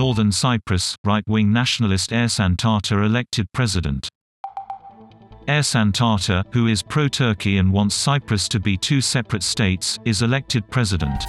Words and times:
Northern 0.00 0.32
Cyprus, 0.32 0.96
right-wing 1.04 1.52
nationalist 1.52 2.08
Ersin 2.08 2.56
Tatar 2.56 3.02
elected 3.02 3.46
president. 3.52 4.08
Ersin 5.46 5.92
Tatar, 5.92 6.42
who 6.52 6.68
is 6.68 6.82
pro-Turkey 6.82 7.58
and 7.58 7.70
wants 7.70 7.96
Cyprus 7.96 8.48
to 8.48 8.58
be 8.58 8.78
two 8.78 9.02
separate 9.02 9.42
states, 9.42 9.98
is 10.06 10.22
elected 10.22 10.66
president. 10.70 11.22